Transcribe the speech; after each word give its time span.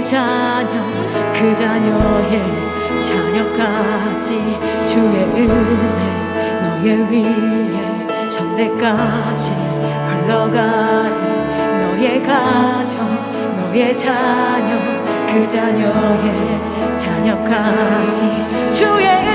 자녀 0.00 0.72
그 1.32 1.54
자녀의 1.54 2.40
자녀까지 3.00 4.58
주의 4.86 5.24
은혜 5.24 5.82
너의 6.62 7.10
위에 7.10 8.30
선대까지 8.30 9.52
흘러가리. 10.08 11.34
너의 11.80 12.22
가정 12.22 13.06
너의 13.56 13.94
자녀 13.96 14.76
그 15.26 15.46
자녀의 15.46 16.96
자녀까지 16.96 18.70
주의 18.72 19.33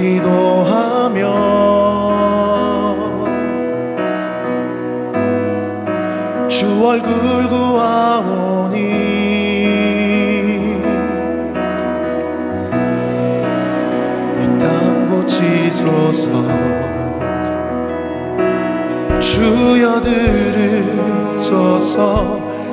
기도하며 0.00 1.20
주 6.48 6.84
얼굴 6.84 7.48
구하오니 7.48 8.78
이땅 14.40 15.08
고치소서. 15.10 16.28
주여 19.20 20.00
들으소서 20.00 21.46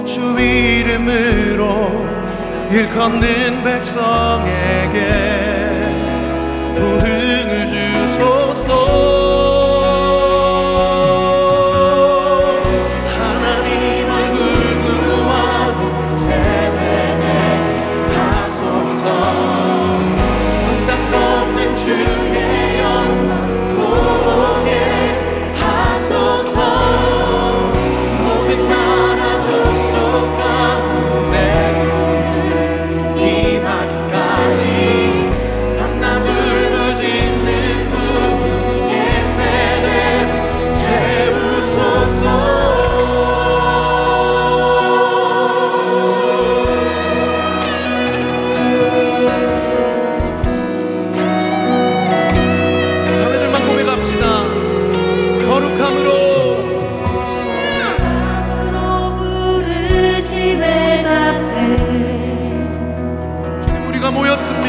주 0.03 0.35
이름으로 0.39 2.16
일컫는 2.69 3.63
백성에게 3.63 4.99
부흥을 6.75 7.67
주소서. 7.67 9.16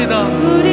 的。 0.09 0.68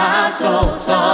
our 0.00 0.30
soul 0.30 0.76
song. 0.76 1.09